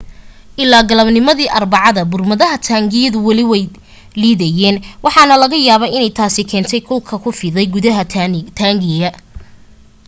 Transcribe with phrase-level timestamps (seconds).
[0.63, 3.65] ilaa galabnimadii arbacada burmadaha taangigu weli way
[4.21, 8.03] liidayeen waxaana laga yaaba inay taas keentay kulka ku fiday gudaha
[8.59, 9.09] taangiga